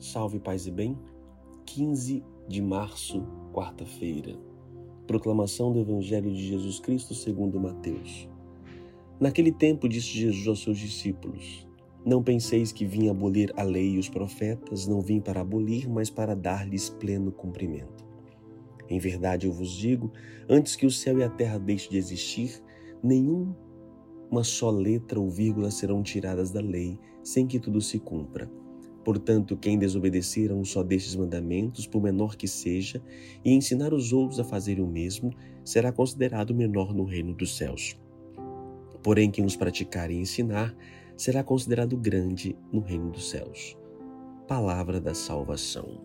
Salve 0.00 0.40
paz 0.40 0.66
e 0.66 0.70
bem. 0.70 0.98
15 1.66 2.24
de 2.48 2.62
março, 2.62 3.22
quarta-feira. 3.52 4.34
Proclamação 5.06 5.74
do 5.74 5.78
Evangelho 5.78 6.32
de 6.32 6.42
Jesus 6.48 6.80
Cristo 6.80 7.14
segundo 7.14 7.60
Mateus. 7.60 8.26
Naquele 9.20 9.52
tempo 9.52 9.86
disse 9.86 10.08
Jesus 10.08 10.48
aos 10.48 10.62
seus 10.62 10.78
discípulos: 10.78 11.68
Não 12.02 12.22
penseis 12.22 12.72
que 12.72 12.86
vim 12.86 13.10
abolir 13.10 13.52
a 13.58 13.62
lei 13.62 13.90
e 13.90 13.98
os 13.98 14.08
profetas, 14.08 14.86
não 14.86 15.02
vim 15.02 15.20
para 15.20 15.42
abolir, 15.42 15.86
mas 15.86 16.08
para 16.08 16.34
dar-lhes 16.34 16.88
pleno 16.88 17.30
cumprimento. 17.30 18.02
Em 18.88 18.98
verdade 18.98 19.46
eu 19.46 19.52
vos 19.52 19.70
digo, 19.70 20.10
antes 20.48 20.76
que 20.76 20.86
o 20.86 20.90
céu 20.90 21.18
e 21.18 21.24
a 21.24 21.28
terra 21.28 21.58
deixem 21.58 21.90
de 21.90 21.98
existir, 21.98 22.64
nenhum 23.02 23.54
uma 24.30 24.44
só 24.44 24.70
letra 24.70 25.20
ou 25.20 25.28
vírgula 25.28 25.70
serão 25.70 26.02
tiradas 26.02 26.50
da 26.50 26.62
lei, 26.62 26.98
sem 27.22 27.46
que 27.46 27.60
tudo 27.60 27.82
se 27.82 27.98
cumpra. 27.98 28.50
Portanto, 29.04 29.56
quem 29.56 29.78
desobedecer 29.78 30.50
a 30.50 30.54
um 30.54 30.64
só 30.64 30.82
destes 30.82 31.16
mandamentos, 31.16 31.86
por 31.86 32.02
menor 32.02 32.36
que 32.36 32.46
seja, 32.46 33.02
e 33.44 33.52
ensinar 33.52 33.94
os 33.94 34.12
outros 34.12 34.38
a 34.38 34.44
fazerem 34.44 34.84
o 34.84 34.86
mesmo, 34.86 35.32
será 35.64 35.90
considerado 35.90 36.54
menor 36.54 36.94
no 36.94 37.04
reino 37.04 37.34
dos 37.34 37.56
céus. 37.56 37.98
Porém, 39.02 39.30
quem 39.30 39.44
os 39.44 39.56
praticar 39.56 40.10
e 40.10 40.18
ensinar, 40.18 40.76
será 41.16 41.42
considerado 41.42 41.96
grande 41.96 42.56
no 42.72 42.80
reino 42.80 43.10
dos 43.10 43.30
céus. 43.30 43.76
Palavra 44.46 45.00
da 45.00 45.14
salvação. 45.14 46.00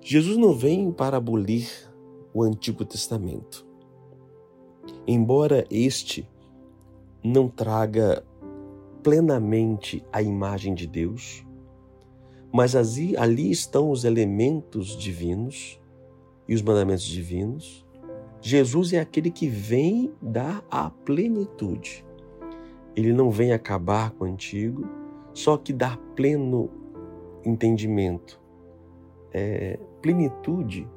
Jesus 0.00 0.36
não 0.36 0.52
vem 0.54 0.90
para 0.92 1.16
abolir 1.16 1.68
o 2.32 2.42
Antigo 2.42 2.84
Testamento. 2.84 3.66
Embora 5.06 5.66
este 5.70 6.28
não 7.22 7.48
traga 7.48 8.24
plenamente 9.02 10.04
a 10.12 10.22
imagem 10.22 10.74
de 10.74 10.86
Deus, 10.86 11.44
mas 12.52 12.74
ali, 12.74 13.16
ali 13.16 13.50
estão 13.50 13.90
os 13.90 14.04
elementos 14.04 14.96
divinos 14.96 15.80
e 16.48 16.54
os 16.54 16.62
mandamentos 16.62 17.04
divinos. 17.04 17.86
Jesus 18.40 18.92
é 18.92 19.00
aquele 19.00 19.30
que 19.30 19.48
vem 19.48 20.12
dar 20.22 20.64
a 20.70 20.90
plenitude. 20.90 22.04
Ele 22.96 23.12
não 23.12 23.30
vem 23.30 23.52
acabar 23.52 24.10
com 24.12 24.24
o 24.24 24.28
antigo, 24.28 24.88
só 25.32 25.56
que 25.56 25.72
dar 25.72 25.96
pleno 26.16 26.70
entendimento. 27.44 28.40
É, 29.32 29.78
plenitude 30.00 30.88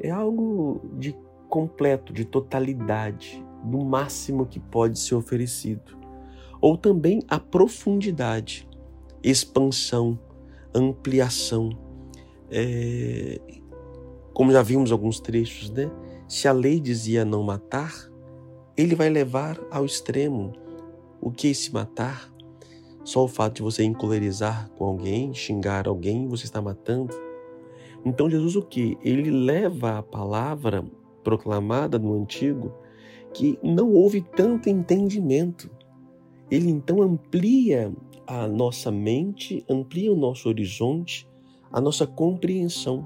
é 0.00 0.10
algo 0.10 0.80
de 0.94 1.16
completo, 1.48 2.12
de 2.12 2.24
totalidade, 2.24 3.44
do 3.62 3.84
máximo 3.84 4.46
que 4.46 4.60
pode 4.60 4.98
ser 4.98 5.14
oferecido. 5.14 6.03
Ou 6.64 6.78
também 6.78 7.20
a 7.28 7.38
profundidade, 7.38 8.66
expansão, 9.22 10.18
ampliação. 10.74 11.78
É, 12.50 13.38
como 14.32 14.50
já 14.50 14.62
vimos 14.62 14.90
alguns 14.90 15.20
trechos, 15.20 15.68
né? 15.68 15.90
Se 16.26 16.48
a 16.48 16.52
lei 16.52 16.80
dizia 16.80 17.22
não 17.22 17.42
matar, 17.42 17.92
ele 18.78 18.94
vai 18.94 19.10
levar 19.10 19.60
ao 19.70 19.84
extremo. 19.84 20.54
O 21.20 21.30
que 21.30 21.48
é 21.48 21.50
esse 21.50 21.70
matar? 21.70 22.32
Só 23.04 23.24
o 23.24 23.28
fato 23.28 23.56
de 23.56 23.62
você 23.62 23.84
encolerizar 23.84 24.70
com 24.70 24.86
alguém, 24.86 25.34
xingar 25.34 25.86
alguém, 25.86 26.26
você 26.26 26.44
está 26.44 26.62
matando. 26.62 27.14
Então 28.06 28.30
Jesus 28.30 28.56
o 28.56 28.62
que? 28.62 28.96
Ele 29.02 29.30
leva 29.30 29.98
a 29.98 30.02
palavra 30.02 30.82
proclamada 31.22 31.98
no 31.98 32.14
antigo 32.14 32.72
que 33.34 33.58
não 33.62 33.92
houve 33.92 34.22
tanto 34.22 34.70
entendimento. 34.70 35.70
Ele 36.54 36.70
então 36.70 37.02
amplia 37.02 37.92
a 38.24 38.46
nossa 38.46 38.88
mente, 38.88 39.64
amplia 39.68 40.12
o 40.12 40.16
nosso 40.16 40.48
horizonte, 40.48 41.28
a 41.72 41.80
nossa 41.80 42.06
compreensão. 42.06 43.02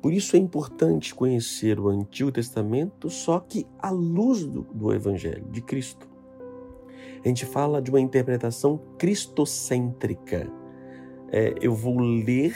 Por 0.00 0.12
isso 0.12 0.36
é 0.36 0.38
importante 0.38 1.12
conhecer 1.12 1.80
o 1.80 1.88
Antigo 1.88 2.30
Testamento, 2.30 3.10
só 3.10 3.40
que 3.40 3.66
à 3.80 3.90
luz 3.90 4.46
do, 4.46 4.62
do 4.62 4.94
Evangelho 4.94 5.44
de 5.50 5.60
Cristo. 5.60 6.08
A 7.24 7.26
gente 7.26 7.44
fala 7.44 7.82
de 7.82 7.90
uma 7.90 8.00
interpretação 8.00 8.80
cristocêntrica. 8.96 10.48
É, 11.32 11.52
eu 11.60 11.74
vou 11.74 11.98
ler, 11.98 12.54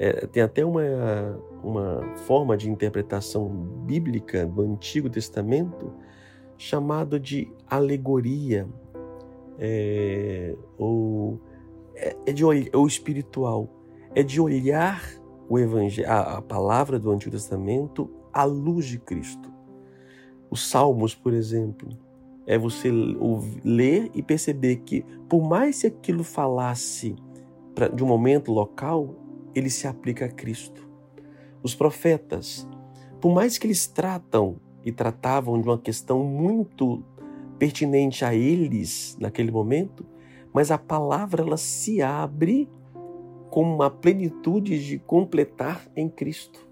é, 0.00 0.26
tem 0.26 0.42
até 0.42 0.64
uma, 0.64 0.82
uma 1.62 2.16
forma 2.26 2.56
de 2.56 2.68
interpretação 2.68 3.48
bíblica 3.86 4.44
do 4.44 4.62
Antigo 4.62 5.08
Testamento 5.08 5.92
chamado 6.60 7.18
de 7.18 7.50
alegoria, 7.66 8.68
é, 9.58 10.54
ou 10.76 11.40
é, 11.94 12.14
é 12.26 12.32
de 12.34 12.44
ou 12.44 12.86
espiritual, 12.86 13.66
é 14.14 14.22
de 14.22 14.38
olhar 14.38 15.02
o 15.48 15.58
evangelho, 15.58 16.06
a, 16.06 16.36
a 16.36 16.42
palavra 16.42 16.98
do 16.98 17.10
Antigo 17.10 17.30
Testamento 17.30 18.10
à 18.30 18.44
luz 18.44 18.84
de 18.84 18.98
Cristo. 18.98 19.50
Os 20.50 20.68
Salmos, 20.68 21.14
por 21.14 21.32
exemplo, 21.32 21.88
é 22.46 22.58
você 22.58 22.90
ler 23.64 24.10
e 24.14 24.22
perceber 24.22 24.76
que, 24.84 25.02
por 25.30 25.42
mais 25.42 25.80
que 25.80 25.86
aquilo 25.86 26.22
falasse 26.22 27.16
de 27.94 28.04
um 28.04 28.06
momento 28.06 28.52
local, 28.52 29.14
ele 29.54 29.70
se 29.70 29.86
aplica 29.86 30.26
a 30.26 30.30
Cristo. 30.30 30.86
Os 31.62 31.74
profetas, 31.74 32.68
por 33.18 33.32
mais 33.32 33.56
que 33.56 33.66
eles 33.66 33.86
tratam 33.86 34.60
e 34.84 34.92
tratavam 34.92 35.60
de 35.60 35.68
uma 35.68 35.78
questão 35.78 36.24
muito 36.24 37.02
pertinente 37.58 38.24
a 38.24 38.34
eles 38.34 39.16
naquele 39.20 39.50
momento, 39.50 40.06
mas 40.52 40.70
a 40.70 40.78
palavra 40.78 41.42
ela 41.42 41.56
se 41.56 42.00
abre 42.00 42.68
com 43.50 43.62
uma 43.62 43.90
plenitude 43.90 44.84
de 44.84 44.98
completar 44.98 45.86
em 45.94 46.08
Cristo. 46.08 46.66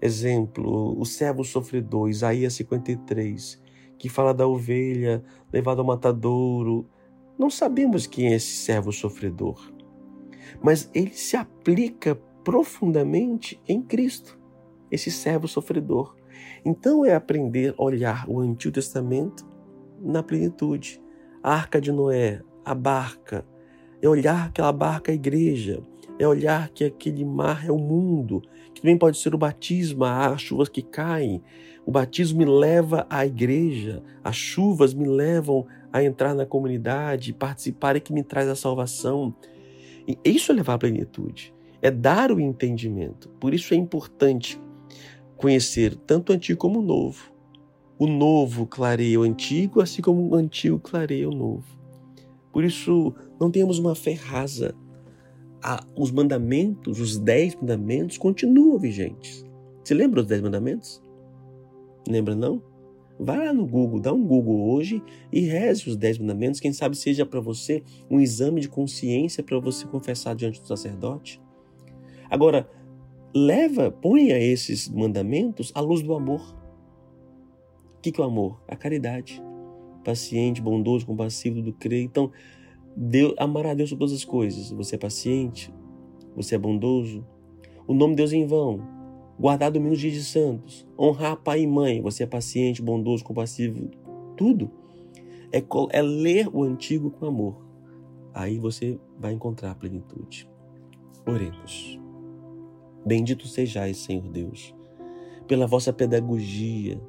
Exemplo, 0.00 1.00
o 1.00 1.04
servo 1.04 1.44
sofredor, 1.44 2.10
Isaías 2.10 2.54
53, 2.54 3.62
que 3.96 4.08
fala 4.08 4.34
da 4.34 4.46
ovelha 4.46 5.24
levada 5.52 5.80
ao 5.80 5.86
matadouro. 5.86 6.86
Não 7.38 7.48
sabemos 7.48 8.06
quem 8.06 8.32
é 8.32 8.36
esse 8.36 8.56
servo 8.56 8.92
sofredor, 8.92 9.72
mas 10.60 10.90
ele 10.92 11.14
se 11.14 11.36
aplica 11.36 12.16
profundamente 12.42 13.60
em 13.66 13.80
Cristo, 13.80 14.38
esse 14.90 15.10
servo 15.10 15.46
sofredor. 15.46 16.16
Então 16.64 17.04
é 17.04 17.14
aprender 17.14 17.74
a 17.76 17.82
olhar 17.82 18.28
o 18.28 18.40
Antigo 18.40 18.74
Testamento 18.74 19.44
na 20.00 20.22
plenitude. 20.22 21.00
A 21.42 21.54
arca 21.54 21.80
de 21.80 21.90
Noé, 21.90 22.40
a 22.64 22.74
barca, 22.74 23.44
é 24.00 24.08
olhar 24.08 24.46
aquela 24.46 24.72
barca 24.72 25.12
a 25.12 25.14
igreja, 25.14 25.82
é 26.18 26.26
olhar 26.26 26.68
que 26.70 26.84
aquele 26.84 27.24
mar 27.24 27.66
é 27.66 27.70
o 27.70 27.78
mundo, 27.78 28.42
que 28.74 28.80
também 28.80 28.98
pode 28.98 29.18
ser 29.18 29.34
o 29.34 29.38
batismo, 29.38 30.04
as 30.04 30.42
chuvas 30.42 30.68
que 30.68 30.82
caem. 30.82 31.42
O 31.84 31.90
batismo 31.90 32.38
me 32.38 32.44
leva 32.44 33.06
à 33.10 33.26
igreja, 33.26 34.02
as 34.22 34.36
chuvas 34.36 34.94
me 34.94 35.06
levam 35.06 35.66
a 35.92 36.02
entrar 36.02 36.34
na 36.34 36.46
comunidade, 36.46 37.32
participar 37.32 37.96
e 37.96 38.00
que 38.00 38.12
me 38.12 38.22
traz 38.22 38.48
a 38.48 38.56
salvação. 38.56 39.34
E 40.06 40.18
isso 40.24 40.52
é 40.52 40.54
levar 40.54 40.74
à 40.74 40.78
plenitude, 40.78 41.54
é 41.80 41.90
dar 41.90 42.30
o 42.32 42.40
entendimento. 42.40 43.28
Por 43.40 43.52
isso 43.52 43.74
é 43.74 43.76
importante 43.76 44.60
conhecer 45.42 45.96
tanto 45.96 46.30
o 46.30 46.34
antigo 46.36 46.58
como 46.58 46.78
o 46.78 46.82
novo. 46.82 47.32
O 47.98 48.06
novo 48.06 48.64
clareia 48.64 49.18
o 49.18 49.24
antigo, 49.24 49.80
assim 49.80 50.00
como 50.00 50.30
o 50.30 50.34
antigo 50.36 50.78
clareia 50.78 51.28
o 51.28 51.34
novo. 51.34 51.64
Por 52.52 52.64
isso, 52.64 53.12
não 53.40 53.50
temos 53.50 53.78
uma 53.78 53.94
fé 53.94 54.12
rasa. 54.12 54.74
os 55.96 56.10
mandamentos, 56.10 57.00
os 57.00 57.18
dez 57.18 57.54
mandamentos, 57.56 58.18
continuam 58.18 58.78
vigentes. 58.78 59.44
Você 59.82 59.94
lembra 59.94 60.20
dos 60.20 60.28
dez 60.28 60.40
mandamentos? 60.40 61.02
Lembra 62.08 62.34
não? 62.34 62.62
Vai 63.18 63.46
lá 63.46 63.52
no 63.52 63.66
Google, 63.66 64.00
dá 64.00 64.12
um 64.12 64.24
Google 64.24 64.72
hoje 64.72 65.02
e 65.32 65.40
reze 65.40 65.88
os 65.88 65.96
dez 65.96 66.18
mandamentos. 66.18 66.60
Quem 66.60 66.72
sabe 66.72 66.96
seja 66.96 67.24
para 67.26 67.40
você 67.40 67.82
um 68.10 68.20
exame 68.20 68.60
de 68.60 68.68
consciência 68.68 69.42
para 69.42 69.58
você 69.60 69.86
confessar 69.86 70.34
diante 70.34 70.60
do 70.60 70.66
sacerdote. 70.66 71.40
Agora, 72.28 72.68
leva, 73.34 73.90
ponha 73.90 74.38
esses 74.38 74.88
mandamentos 74.88 75.72
à 75.74 75.80
luz 75.80 76.02
do 76.02 76.14
amor. 76.14 76.40
O 77.96 78.00
que, 78.02 78.12
que 78.12 78.20
é 78.20 78.24
o 78.24 78.26
amor? 78.26 78.60
A 78.68 78.76
caridade. 78.76 79.42
Paciente, 80.04 80.60
bondoso, 80.60 81.06
compassivo, 81.06 81.62
do 81.62 81.72
crer. 81.72 82.02
Então, 82.02 82.30
Deus, 82.96 83.34
amar 83.38 83.66
a 83.66 83.74
Deus 83.74 83.90
sobre 83.90 84.04
todas 84.04 84.14
as 84.14 84.24
coisas. 84.24 84.70
Você 84.72 84.96
é 84.96 84.98
paciente, 84.98 85.72
você 86.34 86.56
é 86.56 86.58
bondoso. 86.58 87.24
O 87.86 87.94
nome 87.94 88.14
de 88.14 88.18
Deus 88.18 88.32
é 88.32 88.36
em 88.36 88.46
vão. 88.46 88.80
Guardar 89.38 89.70
domingos 89.70 90.00
dias 90.00 90.14
de 90.14 90.24
santos. 90.24 90.86
Honrar 90.98 91.36
pai 91.36 91.62
e 91.62 91.66
mãe. 91.66 92.00
Você 92.02 92.24
é 92.24 92.26
paciente, 92.26 92.82
bondoso, 92.82 93.24
compassivo. 93.24 93.90
Tudo. 94.36 94.70
É, 95.52 95.62
é 95.90 96.02
ler 96.02 96.48
o 96.52 96.62
antigo 96.62 97.10
com 97.10 97.26
amor. 97.26 97.62
Aí 98.34 98.58
você 98.58 98.98
vai 99.18 99.32
encontrar 99.32 99.70
a 99.70 99.74
plenitude. 99.74 100.48
Oremos. 101.26 102.01
Bendito 103.04 103.48
sejais, 103.48 103.98
Senhor 103.98 104.28
Deus, 104.28 104.74
pela 105.46 105.66
vossa 105.66 105.92
pedagogia 105.92 107.00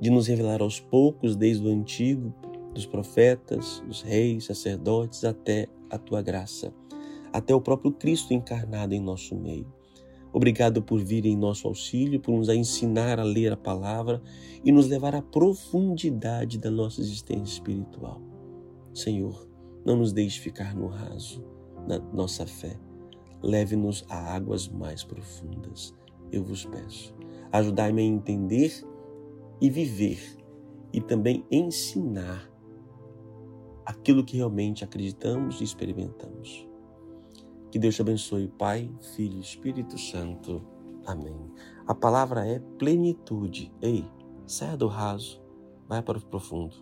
de 0.00 0.10
nos 0.10 0.26
revelar 0.26 0.60
aos 0.60 0.80
poucos, 0.80 1.36
desde 1.36 1.66
o 1.66 1.70
antigo, 1.70 2.34
dos 2.74 2.84
profetas, 2.84 3.82
dos 3.86 4.02
reis, 4.02 4.44
sacerdotes, 4.44 5.24
até 5.24 5.68
a 5.88 5.96
tua 5.98 6.20
graça. 6.20 6.72
até 7.32 7.54
o 7.54 7.60
próprio 7.60 7.92
Cristo 7.92 8.32
encarnado 8.32 8.94
em 8.94 9.00
nosso 9.00 9.36
meio. 9.36 9.70
Obrigado 10.32 10.82
por 10.82 11.02
vir 11.02 11.26
em 11.26 11.36
nosso 11.36 11.68
auxílio, 11.68 12.20
por 12.20 12.32
nos 12.32 12.48
ensinar 12.48 13.18
a 13.18 13.22
ler 13.24 13.52
a 13.52 13.56
palavra 13.56 14.22
e 14.64 14.72
nos 14.72 14.88
levar 14.88 15.14
à 15.14 15.22
profundidade 15.22 16.58
da 16.58 16.70
nossa 16.70 17.00
existência 17.00 17.54
espiritual. 17.54 18.20
Senhor, 18.94 19.48
não 19.84 19.96
nos 19.96 20.12
deixe 20.12 20.40
ficar 20.40 20.74
no 20.74 20.86
raso 20.86 21.44
na 21.86 21.98
nossa 21.98 22.46
fé. 22.46 22.78
Leve-nos 23.42 24.04
a 24.08 24.34
águas 24.34 24.68
mais 24.68 25.04
profundas. 25.04 25.94
Eu 26.32 26.42
vos 26.42 26.64
peço. 26.64 27.14
Ajudai-me 27.52 28.02
a 28.02 28.04
entender 28.04 28.72
e 29.60 29.70
viver 29.70 30.36
e 30.92 31.00
também 31.00 31.44
ensinar 31.50 32.50
aquilo 33.84 34.24
que 34.24 34.36
realmente 34.36 34.82
acreditamos 34.82 35.60
e 35.60 35.64
experimentamos. 35.64 36.66
Que 37.70 37.78
Deus 37.78 37.94
te 37.94 38.02
abençoe, 38.02 38.48
Pai, 38.48 38.90
Filho 39.14 39.36
e 39.36 39.40
Espírito 39.40 39.98
Santo. 39.98 40.62
Amém. 41.06 41.36
A 41.86 41.94
palavra 41.94 42.46
é 42.46 42.58
plenitude. 42.78 43.72
Ei, 43.80 44.04
saia 44.46 44.76
do 44.76 44.88
raso, 44.88 45.40
vai 45.88 46.02
para 46.02 46.18
o 46.18 46.26
profundo. 46.26 46.76